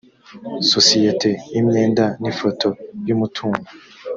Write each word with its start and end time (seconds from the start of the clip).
sosiyete 0.71 1.29
imyenda 1.59 2.05
n 2.21 2.23
ifoto 2.31 2.67
y 3.07 3.11
umutungo 3.15 3.67